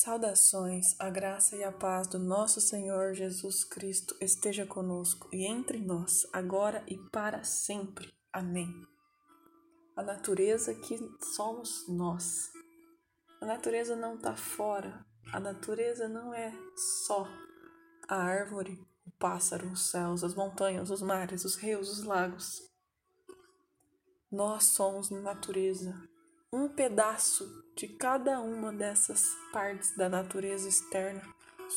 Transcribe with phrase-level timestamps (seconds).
[0.00, 5.80] Saudações, a graça e a paz do nosso Senhor Jesus Cristo esteja conosco e entre
[5.80, 8.08] nós, agora e para sempre.
[8.32, 8.72] Amém.
[9.96, 10.96] A natureza que
[11.34, 12.48] somos nós.
[13.40, 16.52] A natureza não está fora, a natureza não é
[17.04, 17.26] só
[18.08, 22.62] a árvore, o pássaro, os céus, as montanhas, os mares, os rios, os lagos.
[24.30, 25.92] Nós somos natureza,
[26.52, 31.22] um pedaço de cada uma dessas partes da natureza externa,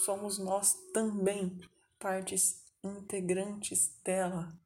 [0.05, 1.59] somos nós também
[1.99, 4.57] partes integrantes dela.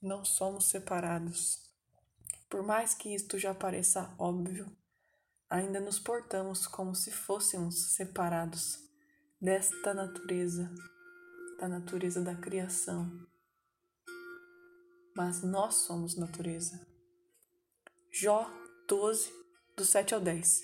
[0.00, 1.70] Não somos separados.
[2.48, 4.74] Por mais que isto já pareça óbvio,
[5.48, 8.78] ainda nos portamos como se fôssemos separados
[9.40, 10.72] desta natureza,
[11.58, 13.26] da natureza da criação.
[15.14, 16.86] Mas nós somos natureza.
[18.10, 18.50] Jó
[18.88, 19.32] 12,
[19.76, 20.62] do 7 ao 10.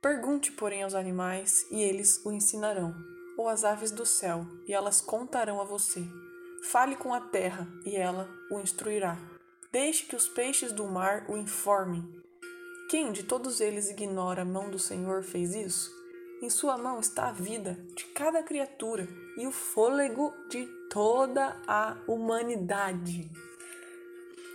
[0.00, 2.94] Pergunte, porém, aos animais, e eles o ensinarão,
[3.36, 6.02] ou às aves do céu, e elas contarão a você.
[6.70, 9.18] Fale com a terra, e ela o instruirá.
[9.70, 12.02] Deixe que os peixes do mar o informem.
[12.88, 15.90] Quem de todos eles ignora a mão do Senhor fez isso?
[16.40, 21.98] Em sua mão está a vida de cada criatura e o fôlego de toda a
[22.08, 23.30] humanidade.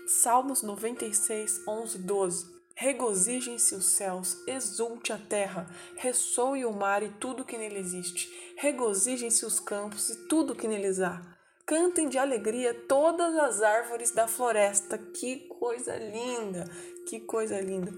[0.07, 2.54] Salmos 96, 11, 12.
[2.77, 8.29] Regozijem-se os céus, exulte a terra, ressoe o mar e tudo que nele existe.
[8.57, 11.21] Regozijem-se os campos e tudo que neles há.
[11.65, 14.97] Cantem de alegria todas as árvores da floresta.
[14.97, 16.65] Que coisa linda!
[17.07, 17.93] Que coisa linda!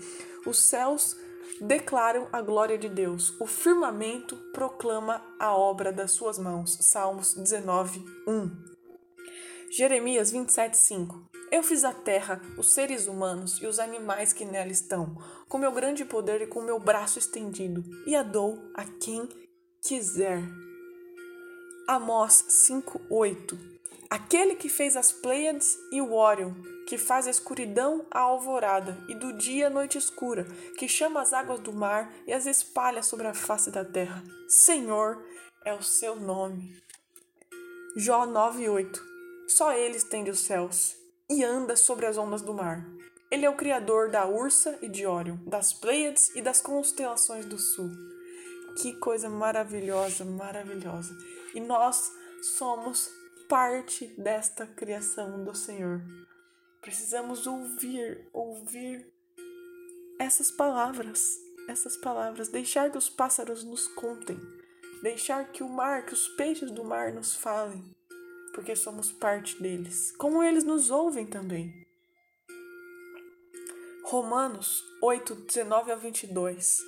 [0.45, 1.17] Os céus
[1.59, 3.33] declaram a glória de Deus.
[3.41, 6.77] O firmamento proclama a obra das suas mãos.
[6.81, 8.76] Salmos 19, 1.
[9.69, 14.71] Jeremias 27, 5 Eu fiz a terra, os seres humanos e os animais que nela
[14.71, 15.17] estão,
[15.49, 19.27] com meu grande poder e com meu braço estendido, e a dou a quem
[19.81, 20.41] quiser.
[21.85, 23.77] Amós 5, 8
[24.09, 26.53] Aquele que fez as Pleiades e o Órion,
[26.87, 30.45] que faz a escuridão à alvorada e do dia a noite escura,
[30.77, 34.23] que chama as águas do mar e as espalha sobre a face da terra.
[34.47, 35.21] Senhor
[35.65, 36.81] é o seu nome.
[37.97, 39.16] Jó 8
[39.47, 40.97] só ele estende os céus
[41.29, 42.85] e anda sobre as ondas do mar.
[43.31, 47.57] Ele é o criador da Ursa e de Órion, das Pleiades e das constelações do
[47.57, 47.89] sul.
[48.77, 51.17] Que coisa maravilhosa, maravilhosa.
[51.55, 52.11] E nós
[52.57, 53.09] somos
[53.49, 56.01] parte desta criação do Senhor.
[56.81, 59.11] Precisamos ouvir, ouvir
[60.19, 61.37] essas palavras,
[61.67, 64.39] essas palavras, deixar que os pássaros nos contem,
[65.01, 67.96] deixar que o mar, que os peixes do mar nos falem
[68.57, 71.85] porque somos parte deles, como eles nos ouvem também.
[74.03, 76.79] Romanos 8, 19 a 22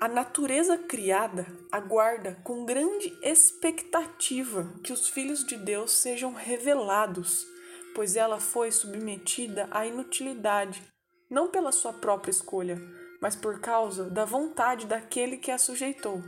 [0.00, 7.46] A natureza criada aguarda com grande expectativa que os filhos de Deus sejam revelados,
[7.94, 10.82] pois ela foi submetida à inutilidade,
[11.28, 12.80] não pela sua própria escolha,
[13.20, 16.22] mas por causa da vontade daquele que a sujeitou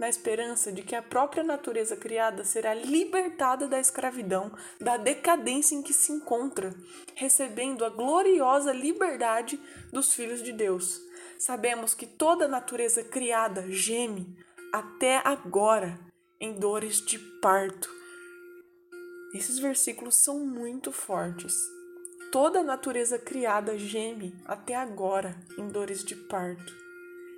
[0.00, 4.50] na esperança de que a própria natureza criada será libertada da escravidão,
[4.80, 6.74] da decadência em que se encontra,
[7.14, 9.60] recebendo a gloriosa liberdade
[9.92, 10.98] dos filhos de Deus.
[11.38, 14.38] Sabemos que toda a natureza criada geme
[14.72, 16.00] até agora
[16.40, 17.90] em dores de parto.
[19.34, 21.54] Esses versículos são muito fortes.
[22.32, 26.89] Toda a natureza criada geme até agora em dores de parto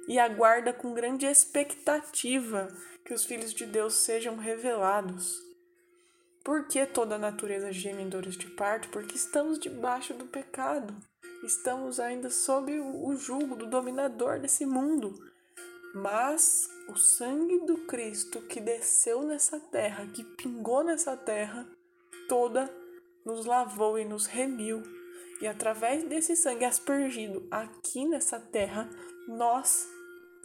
[0.09, 2.69] e aguarda com grande expectativa
[3.05, 5.41] que os filhos de Deus sejam revelados.
[6.45, 8.89] Por que toda a natureza geme em dores de parto?
[8.89, 10.95] Porque estamos debaixo do pecado.
[11.45, 15.15] Estamos ainda sob o jugo do dominador desse mundo.
[15.95, 21.69] Mas o sangue do Cristo que desceu nessa terra, que pingou nessa terra,
[22.29, 22.69] toda
[23.25, 24.83] nos lavou e nos remiu.
[25.41, 28.89] E através desse sangue aspergido aqui nessa terra,
[29.27, 29.89] nós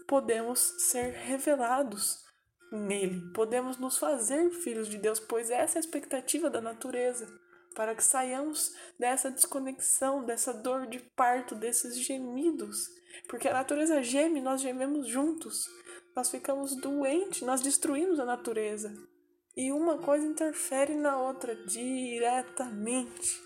[0.08, 2.26] podemos ser revelados
[2.72, 7.28] nele, podemos nos fazer filhos de Deus, pois essa é a expectativa da natureza,
[7.76, 12.90] para que saiamos dessa desconexão, dessa dor de parto, desses gemidos,
[13.28, 15.70] porque a natureza geme, nós gememos juntos,
[16.16, 18.94] nós ficamos doentes, nós destruímos a natureza.
[19.56, 23.42] E uma coisa interfere na outra diretamente.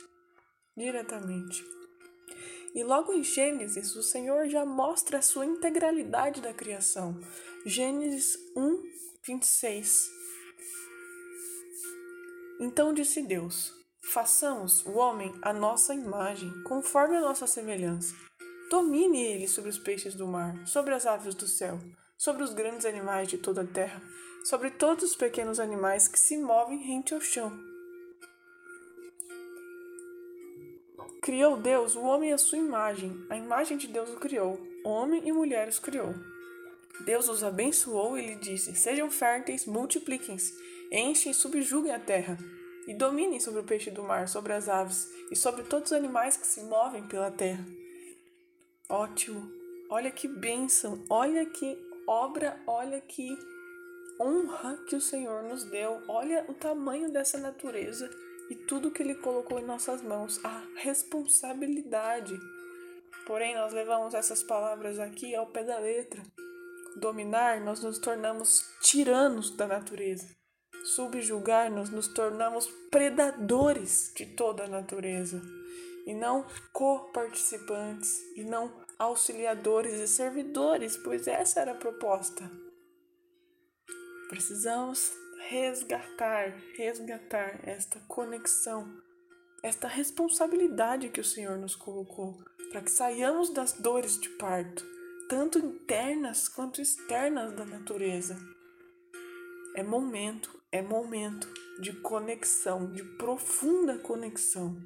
[0.75, 1.63] Diretamente.
[2.73, 7.19] E logo em Gênesis, o Senhor já mostra a sua integralidade da criação.
[7.65, 8.81] Gênesis 1,
[9.27, 10.09] 26.
[12.61, 13.73] Então disse Deus:
[14.13, 18.15] Façamos o homem à nossa imagem, conforme a nossa semelhança.
[18.69, 21.77] Domine ele sobre os peixes do mar, sobre as aves do céu,
[22.17, 24.01] sobre os grandes animais de toda a terra,
[24.45, 27.70] sobre todos os pequenos animais que se movem rente ao chão.
[31.21, 35.31] Criou Deus o homem à sua imagem, a imagem de Deus o criou, homem e
[35.31, 36.15] mulher os criou.
[37.05, 40.51] Deus os abençoou e lhe disse: Sejam férteis, multipliquem-se,
[40.91, 42.39] enchem e subjuguem a terra,
[42.87, 46.37] e dominem sobre o peixe do mar, sobre as aves e sobre todos os animais
[46.37, 47.63] que se movem pela terra.
[48.89, 49.47] Ótimo!
[49.91, 51.77] Olha que bênção, olha que
[52.07, 53.37] obra, olha que
[54.19, 58.09] honra que o Senhor nos deu, olha o tamanho dessa natureza
[58.51, 62.37] e tudo que Ele colocou em nossas mãos, a responsabilidade.
[63.25, 66.21] Porém, nós levamos essas palavras aqui ao pé da letra
[66.97, 70.35] dominar, nós nos tornamos tiranos da natureza.
[70.83, 75.41] Subjugar, nós nos tornamos predadores de toda a natureza.
[76.05, 78.69] E não co-participantes, e não
[78.99, 82.51] auxiliadores e servidores, pois essa era a proposta.
[84.27, 85.13] Precisamos
[85.47, 89.01] resgatar, resgatar esta conexão,
[89.63, 92.37] esta responsabilidade que o Senhor nos colocou,
[92.71, 94.85] para que saiamos das dores de parto
[95.29, 98.37] tanto internas quanto externas da natureza.
[99.75, 101.47] É momento, é momento
[101.79, 104.77] de conexão, de profunda conexão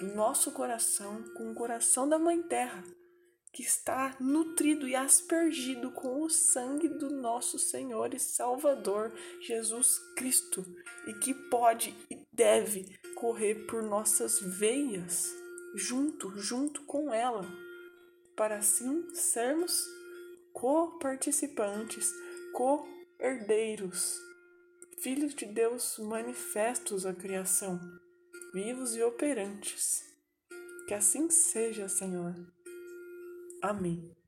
[0.00, 2.82] nosso coração com o coração da Mãe Terra,
[3.52, 10.64] que está nutrido e aspergido com o sangue do nosso Senhor e Salvador Jesus Cristo
[11.06, 15.28] e que pode e deve correr por nossas veias,
[15.74, 17.44] junto, junto com ela
[18.40, 19.84] para assim sermos
[20.54, 22.10] co-participantes,
[22.54, 24.18] co-herdeiros,
[25.02, 27.78] filhos de Deus manifestos à criação,
[28.54, 30.02] vivos e operantes.
[30.88, 32.34] Que assim seja, Senhor.
[33.62, 34.19] Amém.